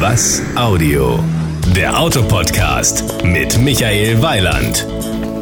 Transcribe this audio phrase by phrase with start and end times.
[0.00, 1.18] Was Audio?
[1.74, 4.86] Der Autopodcast mit Michael Weiland.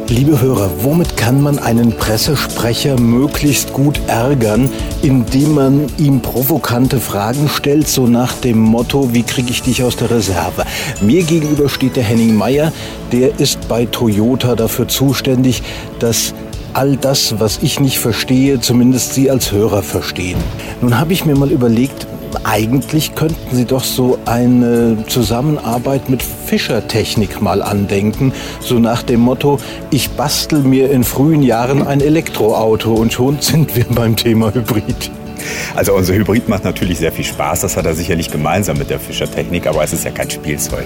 [0.07, 4.67] Liebe Hörer, womit kann man einen Pressesprecher möglichst gut ärgern,
[5.03, 9.95] indem man ihm provokante Fragen stellt, so nach dem Motto, wie kriege ich dich aus
[9.95, 10.65] der Reserve?
[11.01, 12.73] Mir gegenüber steht der Henning Meyer,
[13.11, 15.61] der ist bei Toyota dafür zuständig,
[15.99, 16.33] dass
[16.73, 20.39] all das, was ich nicht verstehe, zumindest Sie als Hörer verstehen.
[20.81, 22.07] Nun habe ich mir mal überlegt,
[22.43, 28.33] eigentlich könnten Sie doch so eine Zusammenarbeit mit Fischertechnik mal andenken.
[28.59, 29.59] So nach dem Motto,
[29.91, 35.11] ich bastel mir in frühen Jahren ein Elektroauto und schon sind wir beim Thema Hybrid.
[35.75, 37.61] Also unser Hybrid macht natürlich sehr viel Spaß.
[37.61, 40.85] Das hat er sicherlich gemeinsam mit der Fischertechnik, aber es ist ja kein Spielzeug.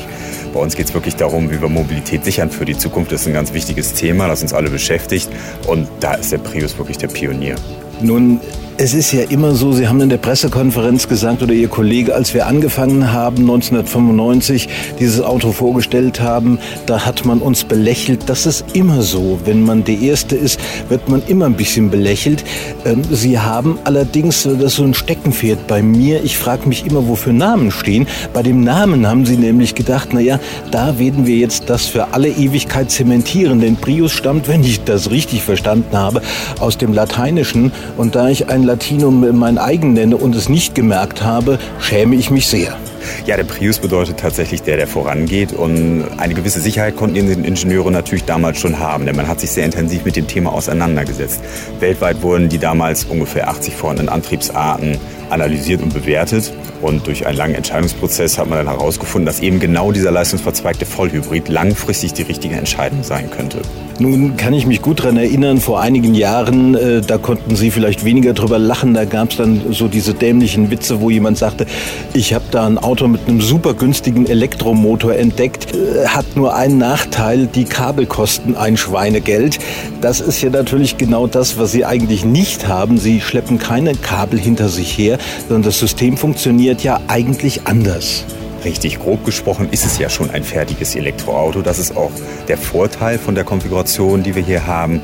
[0.54, 3.12] Bei uns geht es wirklich darum, wie wir Mobilität sichern für die Zukunft.
[3.12, 5.30] Das ist ein ganz wichtiges Thema, das uns alle beschäftigt.
[5.68, 7.56] Und da ist der Prius wirklich der Pionier.
[8.02, 8.40] Nun
[8.78, 12.34] es ist ja immer so, Sie haben in der Pressekonferenz gesagt oder Ihr Kollege, als
[12.34, 14.68] wir angefangen haben, 1995
[15.00, 18.24] dieses Auto vorgestellt haben, da hat man uns belächelt.
[18.28, 19.40] Das ist immer so.
[19.46, 22.44] Wenn man der Erste ist, wird man immer ein bisschen belächelt.
[22.86, 26.24] Ähm, Sie haben allerdings, das ist so ein Steckenpferd bei mir.
[26.24, 28.08] Ich frage mich immer, wofür Namen stehen.
[28.34, 30.40] Bei dem Namen haben Sie nämlich gedacht, na ja,
[30.72, 33.60] da werden wir jetzt das für alle Ewigkeit zementieren.
[33.62, 36.22] Denn Prius stammt, wenn ich das richtig verstanden habe,
[36.60, 37.72] aus dem Lateinischen.
[37.98, 42.30] Und da ich ein Latinum mein eigen nenne und es nicht gemerkt habe, schäme ich
[42.30, 42.78] mich sehr.
[43.26, 45.54] Ja, der Prius bedeutet tatsächlich der, der vorangeht.
[45.54, 49.52] Und eine gewisse Sicherheit konnten die Ingenieure natürlich damals schon haben, denn man hat sich
[49.52, 51.42] sehr intensiv mit dem Thema auseinandergesetzt.
[51.80, 54.98] Weltweit wurden die damals ungefähr 80 vorhandenen Antriebsarten
[55.32, 56.52] analysiert und bewertet.
[56.82, 61.48] Und durch einen langen Entscheidungsprozess hat man dann herausgefunden, dass eben genau dieser leistungsverzweigte Vollhybrid
[61.50, 63.62] langfristig die richtige Entscheidung sein könnte.
[64.00, 68.04] Nun kann ich mich gut daran erinnern, vor einigen Jahren, äh, da konnten Sie vielleicht
[68.04, 71.68] weniger drüber lachen, da gab es dann so diese dämlichen Witze, wo jemand sagte,
[72.14, 76.80] ich habe da ein Auto mit einem super günstigen Elektromotor entdeckt, äh, hat nur einen
[76.80, 79.60] Nachteil, die Kabel kosten ein Schweinegeld.
[80.02, 82.98] Das ist ja natürlich genau das, was Sie eigentlich nicht haben.
[82.98, 88.26] Sie schleppen keine Kabel hinter sich her, sondern das System funktioniert ja eigentlich anders.
[88.64, 91.62] Richtig grob gesprochen ist es ja schon ein fertiges Elektroauto.
[91.62, 92.12] Das ist auch
[92.48, 95.02] der Vorteil von der Konfiguration, die wir hier haben.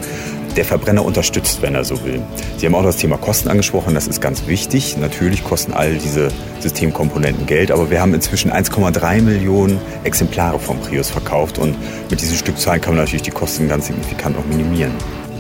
[0.56, 2.22] Der Verbrenner unterstützt, wenn er so will.
[2.58, 4.98] Sie haben auch das Thema Kosten angesprochen, das ist ganz wichtig.
[4.98, 6.30] Natürlich kosten all diese
[6.60, 11.76] Systemkomponenten Geld, aber wir haben inzwischen 1,3 Millionen Exemplare vom Prius verkauft und
[12.10, 14.92] mit diesen Stückzahlen kann man natürlich die Kosten ganz signifikant auch minimieren.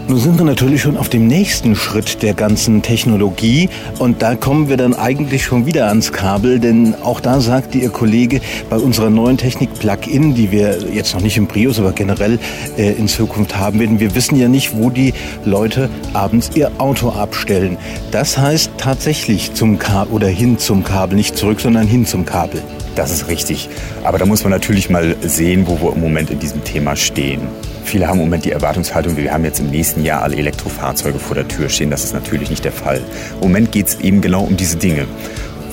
[0.09, 3.68] Nun sind wir natürlich schon auf dem nächsten Schritt der ganzen Technologie
[4.00, 7.90] und da kommen wir dann eigentlich schon wieder ans Kabel, denn auch da sagte Ihr
[7.90, 12.40] Kollege, bei unserer neuen Technik Plug-in, die wir jetzt noch nicht im Prius, aber generell
[12.78, 15.13] äh, in Zukunft haben werden, wir wissen ja nicht, wo die
[15.44, 17.78] Leute abends ihr Auto abstellen.
[18.12, 22.62] Das heißt tatsächlich zum Kabel oder hin zum Kabel, nicht zurück, sondern hin zum Kabel.
[22.96, 23.67] Das ist richtig.
[24.06, 27.41] Aber da muss man natürlich mal sehen, wo wir im Moment in diesem Thema stehen.
[27.87, 31.35] Viele haben im Moment die Erwartungshaltung, wir haben jetzt im nächsten Jahr alle Elektrofahrzeuge vor
[31.35, 31.89] der Tür stehen.
[31.89, 32.99] Das ist natürlich nicht der Fall.
[33.35, 35.07] Im Moment geht es eben genau um diese Dinge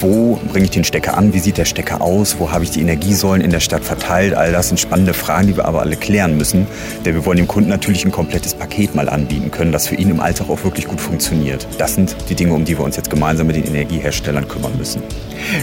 [0.04, 2.82] wo bringe ich den Stecker an, wie sieht der Stecker aus, wo habe ich die
[2.82, 4.34] Energiesäulen in der Stadt verteilt.
[4.34, 6.66] All das sind spannende Fragen, die wir aber alle klären müssen.
[7.04, 10.10] Denn wir wollen dem Kunden natürlich ein komplettes Paket mal anbieten können, das für ihn
[10.10, 11.66] im Alltag auch wirklich gut funktioniert.
[11.78, 15.03] Das sind die Dinge, um die wir uns jetzt gemeinsam mit den Energieherstellern kümmern müssen.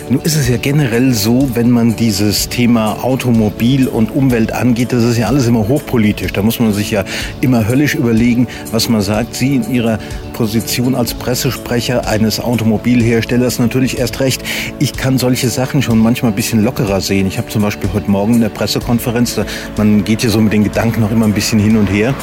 [0.10, 5.04] Nun ist es ja generell so, wenn man dieses Thema Automobil und Umwelt angeht, das
[5.04, 6.34] ist ja alles immer hochpolitisch.
[6.34, 7.06] Da muss man sich ja
[7.42, 9.36] immer höllisch überlegen, was man sagt.
[9.36, 10.00] Sie in Ihrer
[10.42, 14.42] Position als Pressesprecher eines Automobilherstellers natürlich erst recht.
[14.80, 17.28] Ich kann solche Sachen schon manchmal ein bisschen lockerer sehen.
[17.28, 19.46] Ich habe zum Beispiel heute Morgen in der Pressekonferenz, da,
[19.78, 22.16] man geht hier so mit den Gedanken noch immer ein bisschen hin und her,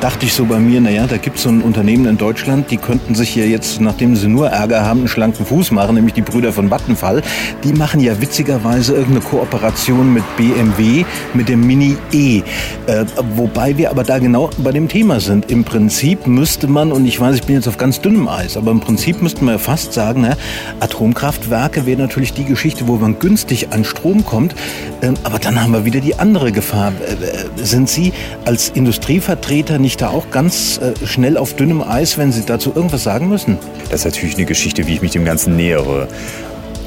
[0.00, 2.78] dachte ich so bei mir, naja, da gibt es so ein Unternehmen in Deutschland, die
[2.78, 6.22] könnten sich hier jetzt, nachdem sie nur Ärger haben, einen schlanken Fuß machen, nämlich die
[6.22, 7.20] Brüder von Vattenfall.
[7.62, 11.04] Die machen ja witzigerweise irgendeine Kooperation mit BMW,
[11.34, 12.40] mit dem Mini E.
[12.86, 13.04] Äh,
[13.34, 15.50] wobei wir aber da genau bei dem Thema sind.
[15.50, 18.70] Im Prinzip müsste man, und ich weiß, ich bin jetzt auf ganz dünnem Eis, aber
[18.70, 20.36] im Prinzip müsste man ja fast sagen, na,
[20.80, 24.54] Atomkraftwerke wäre natürlich die Geschichte, wo man günstig an Strom kommt.
[25.02, 26.92] Ähm, aber dann haben wir wieder die andere Gefahr.
[27.00, 28.12] Äh, äh, sind Sie
[28.44, 33.02] als Industrievertreter nicht da auch ganz äh, schnell auf dünnem Eis, wenn Sie dazu irgendwas
[33.02, 33.58] sagen müssen?
[33.90, 36.08] Das ist natürlich eine Geschichte, wie ich mich dem Ganzen nähere.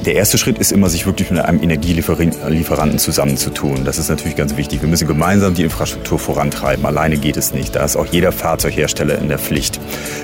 [0.06, 3.84] Der erste Schritt ist immer, sich wirklich mit einem Energielieferanten zusammenzutun.
[3.84, 4.80] Das ist natürlich ganz wichtig.
[4.80, 6.86] Wir müssen gemeinsam die Infrastruktur vorantreiben.
[6.86, 7.76] Alleine geht es nicht.
[7.76, 9.78] Da ist auch jeder Fahrzeughersteller in der Pflicht.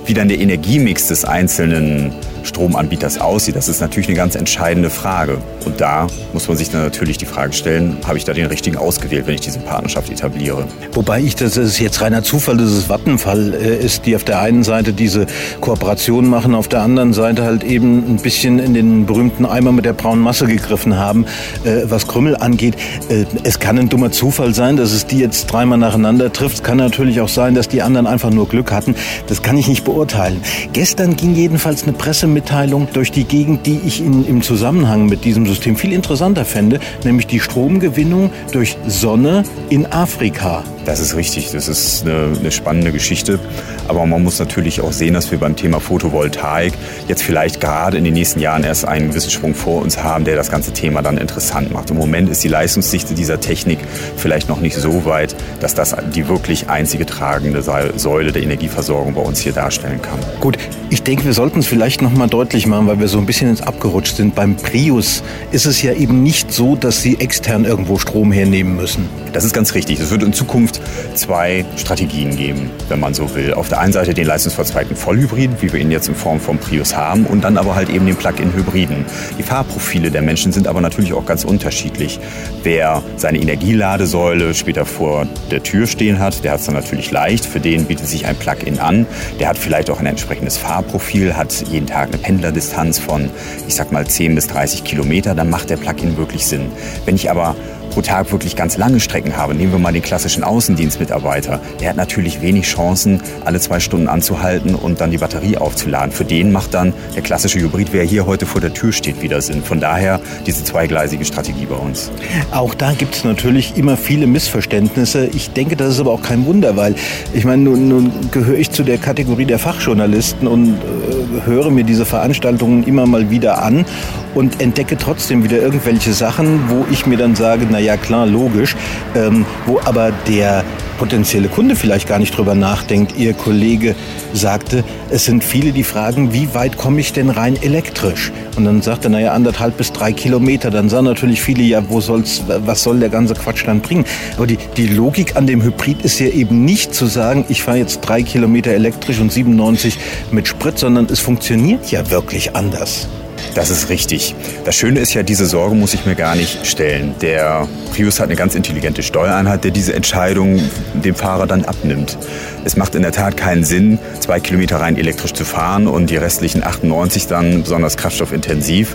[0.07, 5.39] Wie dann der Energiemix des einzelnen Stromanbieters aussieht, das ist natürlich eine ganz entscheidende Frage.
[5.67, 8.77] Und da muss man sich dann natürlich die Frage stellen, habe ich da den richtigen
[8.77, 10.65] ausgewählt, wenn ich diese Partnerschaft etabliere?
[10.93, 14.41] Wobei ich, das ist jetzt reiner Zufall, dass es Vattenfall äh, ist, die auf der
[14.41, 15.27] einen Seite diese
[15.61, 19.73] Kooperation machen, auf der anderen Seite halt eben ein bisschen in den berühmten Eimer immer
[19.73, 21.25] mit der braunen Masse gegriffen haben,
[21.65, 22.77] äh, was Krümmel angeht.
[23.09, 26.57] Äh, es kann ein dummer Zufall sein, dass es die jetzt dreimal nacheinander trifft.
[26.59, 28.95] Es kann natürlich auch sein, dass die anderen einfach nur Glück hatten.
[29.27, 30.41] Das kann ich nicht beurteilen.
[30.73, 35.47] Gestern ging jedenfalls eine Pressemitteilung durch die Gegend, die ich in, im Zusammenhang mit diesem
[35.47, 40.63] System viel interessanter fände, nämlich die Stromgewinnung durch Sonne in Afrika.
[40.87, 43.41] Das ist richtig, das ist eine, eine, spannende Geschichte.
[43.89, 46.75] Aber man muss natürlich auch sehen, dass wir beim Thema Photovoltaik
[47.09, 50.37] jetzt vielleicht gerade in den nächsten Jahren erst einen gewissen Schwung vor uns haben, der
[50.37, 51.91] das ganze Thema dann interessant macht.
[51.91, 53.81] Im Moment ist die Leistungsdichte dieser Technik
[54.17, 59.23] vielleicht noch nicht so weit, dass das die wirklich einzige tragende Säule der Energieversorgung bei
[59.23, 60.21] uns hier darstellen kann.
[60.41, 60.57] Gut,
[60.89, 63.51] ich denke, wir sollten es vielleicht noch mal deutlich machen, weil wir so ein bisschen
[63.51, 64.37] ins Abgerutscht sind.
[64.37, 69.09] Beim Prius ist es ja eben nicht so, dass Sie extern irgendwo Strom hernehmen müssen.
[69.33, 69.99] Das ist ganz richtig.
[69.99, 70.76] Es wird in Zukunft
[71.15, 73.55] zwei Strategien geben, wenn man so will.
[73.55, 76.97] Auf der einen Seite den leistungsverzweigten Vollhybriden, wie wir ihn jetzt in Form von Prius
[76.97, 79.05] haben, und dann aber halt eben den Plug-in-Hybriden.
[79.39, 82.19] Die Fahrprofile der Menschen sind aber natürlich auch ganz unterschiedlich.
[82.63, 87.47] Wer seine Energieladesäule später vor der Tür stehen hat, der hat es dann natürlich leicht.
[87.47, 89.07] Für den bietet sich ein Plug-in an.
[89.41, 93.31] Der hat vielleicht auch ein entsprechendes Fahrprofil, hat jeden Tag eine Pendlerdistanz von,
[93.67, 95.35] ich sag mal, 10 bis 30 Kilometer.
[95.35, 96.67] Dann macht der Plug-in wirklich Sinn.
[97.05, 97.57] Wenn ich aber
[97.97, 101.97] pro Tag wirklich ganz lange Strecken habe, nehmen wir mal den klassischen Außendienstmitarbeiter, der hat
[101.97, 106.13] natürlich wenig Chancen, alle zwei Stunden anzuhalten und dann die Batterie aufzuladen.
[106.13, 109.41] Für den macht dann der klassische Hybrid, wer hier heute vor der Tür steht, wieder
[109.41, 109.63] Sinn.
[109.63, 112.11] Von daher diese zweigleisige Strategie bei uns.
[112.51, 115.31] Auch da gibt es natürlich immer viele Missverständnisse.
[115.33, 116.97] Ich denke, das ist aber auch kein Wunder, weil
[117.33, 121.85] ich meine, nun, nun gehöre ich zu der Kategorie der Fachjournalisten und äh, höre mir
[121.85, 123.87] diese Veranstaltungen immer mal wieder an
[124.35, 128.77] und entdecke trotzdem wieder irgendwelche Sachen, wo ich mir dann sage, naja, ja klar, logisch,
[129.15, 130.65] ähm, wo aber der
[130.99, 133.17] potenzielle Kunde vielleicht gar nicht drüber nachdenkt.
[133.17, 133.95] Ihr Kollege
[134.33, 138.33] sagte, es sind viele, die fragen, wie weit komme ich denn rein elektrisch?
[138.57, 140.71] Und dann sagt er, naja, anderthalb bis drei Kilometer.
[140.71, 144.05] Dann sagen natürlich viele, ja, wo soll's, was soll der ganze Quatsch dann bringen?
[144.37, 147.79] Aber die, die Logik an dem Hybrid ist ja eben nicht zu sagen, ich fahre
[147.79, 149.99] jetzt drei Kilometer elektrisch und 97
[150.31, 153.09] mit Sprit, sondern es funktioniert ja wirklich anders.
[153.55, 154.35] Das ist richtig.
[154.65, 157.15] Das Schöne ist ja, diese Sorge muss ich mir gar nicht stellen.
[157.21, 160.61] Der Prius hat eine ganz intelligente Steuereinheit, der diese Entscheidung
[160.95, 162.19] dem Fahrer dann abnimmt.
[162.65, 166.17] Es macht in der Tat keinen Sinn, zwei Kilometer rein elektrisch zu fahren und die
[166.17, 168.95] restlichen 98 dann besonders kraftstoffintensiv.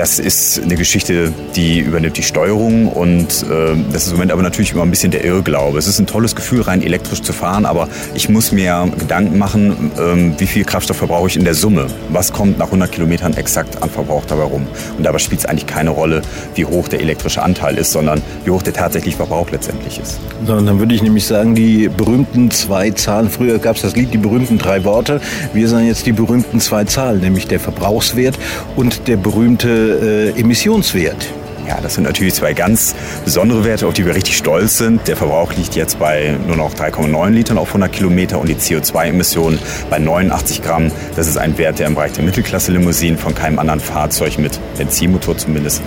[0.00, 4.40] Das ist eine Geschichte, die übernimmt die Steuerung und äh, das ist im Moment aber
[4.40, 5.76] natürlich immer ein bisschen der Irrglaube.
[5.76, 9.90] Es ist ein tolles Gefühl, rein elektrisch zu fahren, aber ich muss mir Gedanken machen,
[10.00, 11.86] ähm, wie viel Kraftstoff verbrauche ich in der Summe?
[12.08, 14.66] Was kommt nach 100 Kilometern exakt an Verbrauch dabei rum?
[14.96, 16.22] Und dabei spielt es eigentlich keine Rolle,
[16.54, 20.18] wie hoch der elektrische Anteil ist, sondern wie hoch der tatsächliche Verbrauch letztendlich ist.
[20.46, 24.14] Sondern dann würde ich nämlich sagen, die berühmten zwei Zahlen, früher gab es das Lied,
[24.14, 25.20] die berühmten drei Worte,
[25.52, 28.38] wir sagen jetzt die berühmten zwei Zahlen, nämlich der Verbrauchswert
[28.76, 31.26] und der berühmte äh, Emissionswert.
[31.66, 32.94] Ja, das sind natürlich zwei ganz
[33.24, 35.06] besondere Werte, auf die wir richtig stolz sind.
[35.06, 39.58] Der Verbrauch liegt jetzt bei nur noch 3,9 Litern auf 100 Kilometer und die CO2-Emissionen
[39.88, 40.90] bei 89 Gramm.
[41.14, 45.36] Das ist ein Wert, der im Bereich der Mittelklasse-Limousinen von keinem anderen Fahrzeug mit Benzinmotor
[45.36, 45.82] zumindest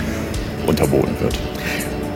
[0.66, 1.38] unterboten wird.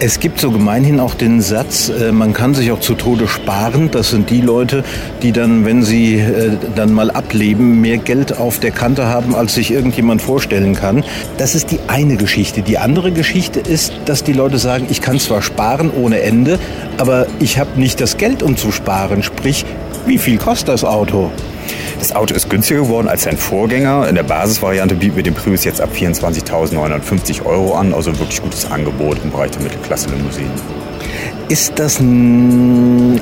[0.00, 3.90] Es gibt so gemeinhin auch den Satz, äh, man kann sich auch zu Tode sparen.
[3.90, 4.84] Das sind die Leute,
[5.22, 9.54] die dann, wenn sie äh, dann mal ableben, mehr Geld auf der Kante haben, als
[9.54, 11.02] sich irgendjemand vorstellen kann.
[11.36, 12.62] Das ist die eine Geschichte.
[12.62, 16.60] Die andere Geschichte ist, dass die Leute sagen, ich kann zwar sparen ohne Ende,
[16.96, 19.24] aber ich habe nicht das Geld, um zu sparen.
[19.24, 19.66] Sprich,
[20.06, 21.32] wie viel kostet das Auto?
[21.98, 24.08] Das Auto ist günstiger geworden als sein Vorgänger.
[24.08, 27.92] In der Basisvariante bieten wir den Prius jetzt ab 24.950 Euro an.
[27.92, 30.87] Also wirklich gutes Angebot im Bereich der Mittelklasse-Limousinen.
[31.48, 33.18] Ist das ein,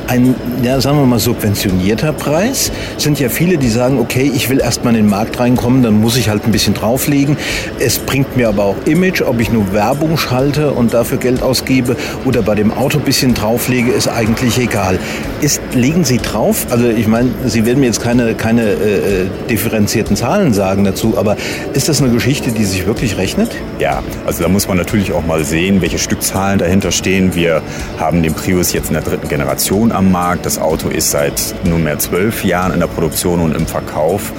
[0.61, 2.73] ja, sagen wir mal, subventionierter Preis?
[2.99, 6.01] Sind ja viele, die sagen, okay, ich will erst mal in den Markt reinkommen, dann
[6.01, 7.37] muss ich halt ein bisschen drauflegen.
[7.79, 11.97] Es bringt mir aber auch Image, ob ich nur Werbung schalte und dafür Geld ausgebe
[12.25, 14.99] oder bei dem Auto ein bisschen drauflege, ist eigentlich egal.
[15.41, 16.67] Ist, legen Sie drauf?
[16.71, 21.17] Also ich meine, Sie werden mir jetzt keine, keine äh, äh, differenzierten Zahlen sagen dazu,
[21.17, 21.37] aber
[21.75, 23.53] ist das eine Geschichte, die sich wirklich rechnet?
[23.79, 27.37] Ja, also da muss man natürlich auch mal sehen, welche Stückzahlen dahinter stehen.
[27.37, 27.63] Wir
[27.99, 30.47] haben den Prius jetzt in der dritten Generation am Markt.
[30.47, 34.33] Das Auto ist seit nunmehr zwölf Jahren in der Produktion und im Verkauf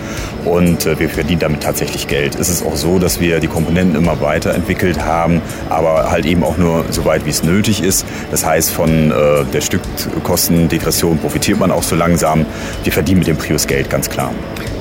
[0.46, 2.36] und äh, wir verdienen damit tatsächlich Geld.
[2.36, 6.58] Es ist auch so, dass wir die Komponenten immer weiterentwickelt haben, aber halt eben auch
[6.58, 8.06] nur so weit, wie es nötig ist.
[8.32, 12.46] Das heißt, von äh, der Stückkostendegression profitiert man auch so langsam.
[12.84, 14.32] Wir verdienen mit dem Prius Geld, ganz klar.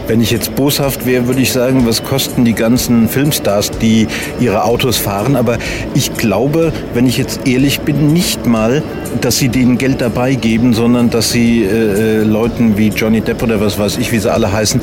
[0.07, 4.07] Wenn ich jetzt boshaft wäre, würde ich sagen, was kosten die ganzen Filmstars, die
[4.39, 5.35] ihre Autos fahren.
[5.35, 5.59] Aber
[5.95, 8.83] ich glaube, wenn ich jetzt ehrlich bin, nicht mal,
[9.21, 13.43] dass sie denen Geld dabei geben, sondern dass sie äh, äh Leuten wie Johnny Depp
[13.43, 14.81] oder was weiß ich, wie sie alle heißen,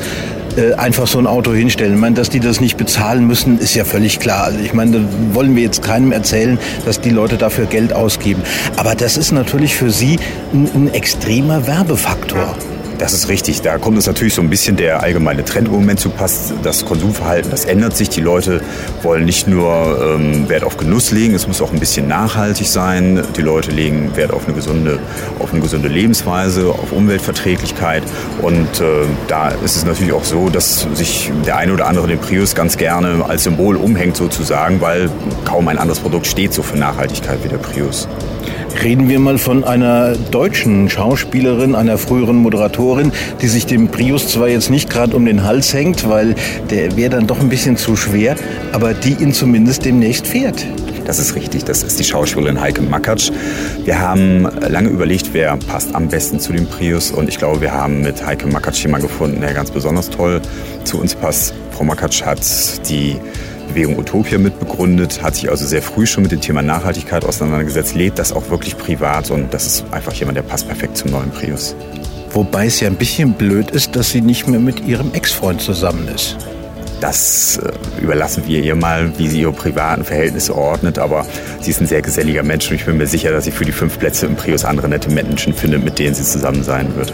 [0.56, 1.94] äh, einfach so ein Auto hinstellen.
[1.94, 4.44] Ich meine, dass die das nicht bezahlen müssen, ist ja völlig klar.
[4.44, 8.42] Also ich meine, da wollen wir jetzt keinem erzählen, dass die Leute dafür Geld ausgeben.
[8.76, 10.18] Aber das ist natürlich für sie
[10.52, 12.56] ein, ein extremer Werbefaktor.
[12.98, 13.60] Das ist richtig.
[13.60, 16.52] Da kommt uns natürlich so ein bisschen der allgemeine Trend im Moment zu Pass.
[16.62, 18.08] Das Konsumverhalten, das ändert sich.
[18.08, 18.60] Die Leute
[19.02, 23.22] wollen nicht nur ähm, Wert auf Genuss legen, es muss auch ein bisschen nachhaltig sein.
[23.36, 25.00] Die Leute legen Wert auf eine gesunde,
[25.40, 28.04] auf eine gesunde Lebensweise, auf Umweltverträglichkeit.
[28.40, 32.18] Und äh, da ist es natürlich auch so, dass sich der eine oder andere den
[32.18, 35.10] Prius ganz gerne als Symbol umhängt sozusagen, weil
[35.44, 38.08] kaum ein anderes Produkt steht so für Nachhaltigkeit wie der Prius.
[38.82, 44.48] Reden wir mal von einer deutschen Schauspielerin, einer früheren Moderatorin, die sich dem Prius zwar
[44.48, 46.34] jetzt nicht gerade um den Hals hängt, weil
[46.70, 48.36] der wäre dann doch ein bisschen zu schwer,
[48.72, 50.66] aber die ihn zumindest demnächst fährt.
[51.06, 53.30] Das ist richtig, das ist die Schauspielerin Heike Makatsch.
[53.84, 57.72] Wir haben lange überlegt, wer passt am besten zu dem Prius und ich glaube, wir
[57.72, 60.40] haben mit Heike Makatsch jemanden gefunden, der ganz besonders toll
[60.84, 61.54] zu uns passt.
[61.72, 62.40] Frau Makatsch hat
[62.88, 63.16] die
[63.68, 68.18] Bewegung Utopia mitbegründet, hat sich also sehr früh schon mit dem Thema Nachhaltigkeit auseinandergesetzt, lebt
[68.18, 71.74] das auch wirklich privat und das ist einfach jemand, der passt perfekt zum neuen Prius.
[72.30, 76.08] Wobei es ja ein bisschen blöd ist, dass sie nicht mehr mit ihrem Ex-Freund zusammen
[76.08, 76.36] ist.
[77.04, 80.98] Das äh, überlassen wir ihr mal, wie sie ihre privaten Verhältnisse ordnet.
[80.98, 81.26] Aber
[81.60, 83.72] sie ist ein sehr geselliger Mensch und ich bin mir sicher, dass sie für die
[83.72, 87.12] fünf Plätze im Prius andere nette Menschen findet, mit denen sie zusammen sein wird.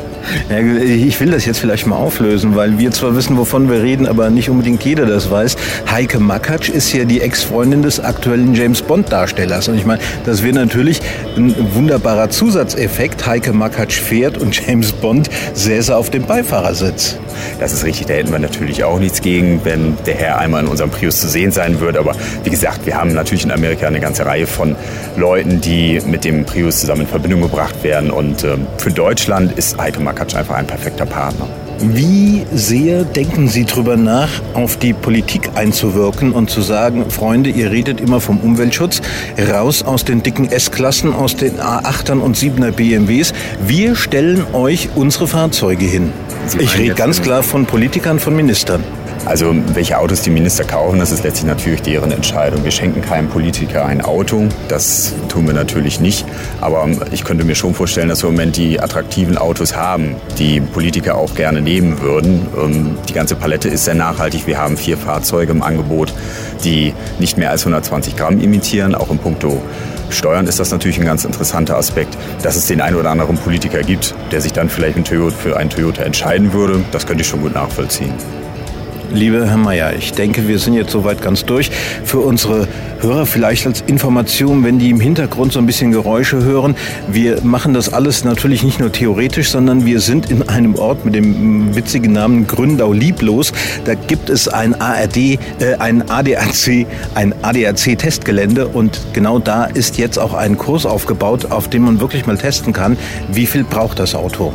[0.48, 4.06] Ja, ich will das jetzt vielleicht mal auflösen, weil wir zwar wissen, wovon wir reden,
[4.06, 5.56] aber nicht unbedingt jeder das weiß.
[5.90, 9.66] Heike Makatsch ist ja die Ex-Freundin des aktuellen James Bond-Darstellers.
[9.66, 11.00] Und ich meine, das wäre natürlich
[11.36, 13.26] ein wunderbarer Zusatzeffekt.
[13.26, 17.18] Heike Makatsch fährt und James Bond säße auf dem Beifahrersitz.
[17.58, 20.62] Das ist richtig, da hätten wir natürlich auch nichts gegen, wenn wenn der Herr einmal
[20.62, 21.96] in unserem Prius zu sehen sein wird.
[21.96, 24.76] Aber wie gesagt, wir haben natürlich in Amerika eine ganze Reihe von
[25.16, 28.10] Leuten, die mit dem Prius zusammen in Verbindung gebracht werden.
[28.10, 31.46] Und äh, für Deutschland ist Heike Makatsch einfach ein perfekter Partner.
[31.82, 37.70] Wie sehr denken Sie darüber nach, auf die Politik einzuwirken und zu sagen, Freunde, ihr
[37.70, 39.00] redet immer vom Umweltschutz,
[39.50, 43.32] raus aus den dicken S-Klassen, aus den A8ern und 7er BMWs.
[43.66, 46.12] Wir stellen euch unsere Fahrzeuge hin.
[46.58, 48.84] Ich rede ganz klar von Politikern, von Ministern.
[49.26, 52.64] Also welche Autos die Minister kaufen, das ist letztlich natürlich deren Entscheidung.
[52.64, 56.24] Wir schenken keinem Politiker ein Auto, das tun wir natürlich nicht.
[56.60, 60.60] Aber ich könnte mir schon vorstellen, dass wir im Moment die attraktiven Autos haben, die
[60.60, 62.46] Politiker auch gerne nehmen würden.
[62.56, 64.46] Ähm, die ganze Palette ist sehr nachhaltig.
[64.46, 66.12] Wir haben vier Fahrzeuge im Angebot,
[66.64, 69.62] die nicht mehr als 120 Gramm imitieren, auch im Punkto
[70.10, 73.82] Steuern ist das natürlich ein ganz interessanter Aspekt, dass es den einen oder anderen Politiker
[73.82, 76.82] gibt, der sich dann vielleicht für einen Toyota entscheiden würde.
[76.90, 78.12] Das könnte ich schon gut nachvollziehen.
[79.12, 81.70] Liebe Herr Mayer, ich denke, wir sind jetzt soweit ganz durch.
[82.04, 82.68] Für unsere
[83.00, 86.76] Hörer vielleicht als Information, wenn die im Hintergrund so ein bisschen Geräusche hören.
[87.08, 91.16] Wir machen das alles natürlich nicht nur theoretisch, sondern wir sind in einem Ort mit
[91.16, 93.52] dem witzigen Namen Gründau Lieblos.
[93.84, 95.38] Da gibt es ein ARD, äh,
[95.80, 96.86] ein ADAC,
[97.16, 102.26] ein ADAC-Testgelände und genau da ist jetzt auch ein Kurs aufgebaut, auf dem man wirklich
[102.26, 102.96] mal testen kann,
[103.32, 104.52] wie viel braucht das Auto.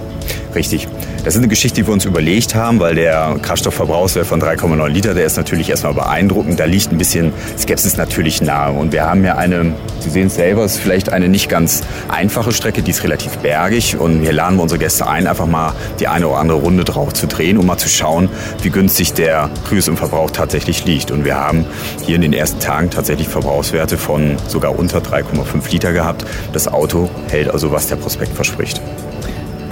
[0.55, 0.87] Richtig.
[1.25, 5.15] Das ist eine Geschichte, die wir uns überlegt haben, weil der Kraftstoffverbrauchswert von 3,9 Liter,
[5.15, 6.59] der ist natürlich erstmal beeindruckend.
[6.59, 8.71] Da liegt ein bisschen Skepsis natürlich nahe.
[8.73, 11.81] Und wir haben ja eine, Sie sehen es selber, es ist vielleicht eine nicht ganz
[12.09, 13.97] einfache Strecke, die ist relativ bergig.
[13.97, 17.11] Und hier laden wir unsere Gäste ein, einfach mal die eine oder andere Runde drauf
[17.13, 18.29] zu drehen, um mal zu schauen,
[18.61, 21.09] wie günstig der Prius im Verbrauch tatsächlich liegt.
[21.09, 21.65] Und wir haben
[22.05, 26.23] hier in den ersten Tagen tatsächlich Verbrauchswerte von sogar unter 3,5 Liter gehabt.
[26.53, 28.79] Das Auto hält also, was der Prospekt verspricht.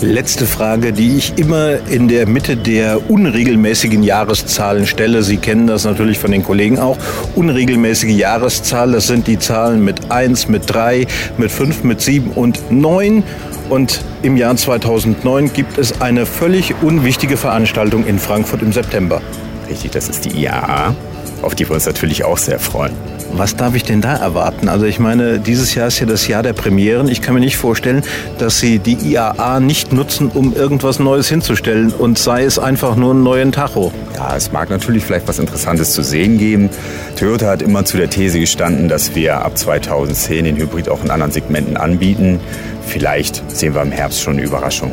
[0.01, 5.23] Letzte Frage, die ich immer in der Mitte der unregelmäßigen Jahreszahlen stelle.
[5.23, 6.97] Sie kennen das natürlich von den Kollegen auch.
[7.35, 11.07] Unregelmäßige Jahreszahl, das sind die Zahlen mit 1, mit 3,
[11.37, 13.23] mit 5, mit 7 und 9.
[13.69, 19.21] Und im Jahr 2009 gibt es eine völlig unwichtige Veranstaltung in Frankfurt im September.
[19.69, 20.95] Richtig, das ist die IAA,
[21.41, 23.12] auf die wir uns natürlich auch sehr freuen.
[23.35, 24.69] Was darf ich denn da erwarten?
[24.69, 27.07] Also ich meine, dieses Jahr ist ja das Jahr der Premieren.
[27.07, 28.03] Ich kann mir nicht vorstellen,
[28.37, 33.09] dass Sie die IAA nicht nutzen, um irgendwas Neues hinzustellen und sei es einfach nur
[33.11, 33.91] einen neuen Tacho.
[34.15, 36.69] Ja, es mag natürlich vielleicht was Interessantes zu sehen geben.
[37.17, 41.09] Toyota hat immer zu der These gestanden, dass wir ab 2010 den Hybrid auch in
[41.09, 42.39] anderen Segmenten anbieten.
[42.85, 44.91] Vielleicht sehen wir im Herbst schon eine Überraschung.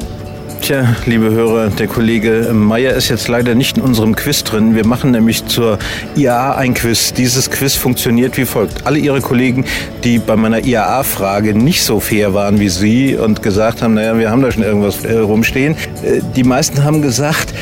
[0.60, 4.74] Tja, liebe Hörer, der Kollege Meyer ist jetzt leider nicht in unserem Quiz drin.
[4.74, 5.78] Wir machen nämlich zur
[6.16, 7.14] IAA ein Quiz.
[7.14, 8.86] Dieses Quiz funktioniert wie folgt.
[8.86, 9.64] Alle Ihre Kollegen,
[10.04, 14.30] die bei meiner IAA-Frage nicht so fair waren wie Sie und gesagt haben, naja, wir
[14.30, 17.54] haben da schon irgendwas äh, rumstehen, äh, die meisten haben gesagt,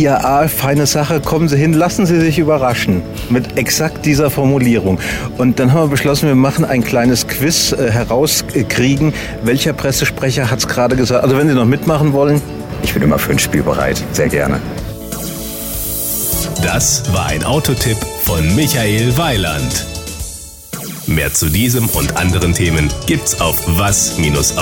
[0.00, 3.02] IAA, feine Sache, kommen Sie hin, lassen Sie sich überraschen.
[3.28, 4.98] Mit exakt dieser Formulierung.
[5.38, 10.60] Und dann haben wir beschlossen, wir machen ein kleines Quiz äh, herauskriegen, welcher Pressesprecher hat
[10.60, 11.22] es gerade gesagt.
[11.22, 12.40] Also wenn Sie noch mitmachen wollen.
[12.82, 14.58] Ich bin immer für ein Spiel bereit, sehr gerne.
[16.62, 19.86] Das war ein Autotipp von Michael Weiland.
[21.06, 24.60] Mehr zu diesem und anderen Themen gibt's auf was-audio.de.